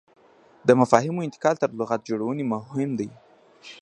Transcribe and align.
د 0.67 0.69
مفاهیمو 0.79 1.25
انتقال 1.27 1.55
تر 1.63 1.69
لغت 1.79 2.01
جوړونې 2.09 2.43
مهم 2.53 2.89
دی. 2.99 3.09